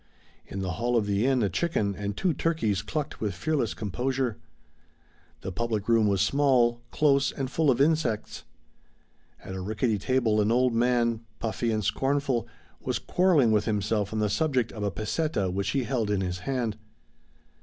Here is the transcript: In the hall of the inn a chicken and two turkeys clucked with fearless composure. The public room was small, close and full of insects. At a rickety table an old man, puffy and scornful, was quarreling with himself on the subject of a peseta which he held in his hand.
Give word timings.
In 0.47 0.61
the 0.61 0.71
hall 0.81 0.97
of 0.97 1.05
the 1.05 1.27
inn 1.27 1.43
a 1.43 1.47
chicken 1.49 1.95
and 1.95 2.17
two 2.17 2.33
turkeys 2.33 2.81
clucked 2.81 3.21
with 3.21 3.35
fearless 3.35 3.75
composure. 3.75 4.39
The 5.41 5.51
public 5.51 5.87
room 5.87 6.07
was 6.07 6.21
small, 6.23 6.81
close 6.89 7.31
and 7.31 7.51
full 7.51 7.69
of 7.69 7.79
insects. 7.79 8.43
At 9.43 9.53
a 9.53 9.61
rickety 9.61 9.99
table 9.99 10.41
an 10.41 10.51
old 10.51 10.73
man, 10.73 11.21
puffy 11.37 11.71
and 11.71 11.85
scornful, 11.85 12.47
was 12.79 12.97
quarreling 12.97 13.51
with 13.51 13.65
himself 13.65 14.11
on 14.11 14.17
the 14.17 14.27
subject 14.31 14.71
of 14.71 14.81
a 14.81 14.89
peseta 14.89 15.51
which 15.51 15.69
he 15.69 15.83
held 15.83 16.09
in 16.09 16.21
his 16.21 16.39
hand. 16.49 16.77